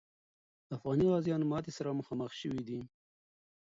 افغاني 0.75 1.05
غازیان 1.13 1.41
ماتي 1.51 1.71
سره 1.77 1.97
مخامخ 1.99 2.31
سوي 2.41 2.61
دي. 2.67 2.79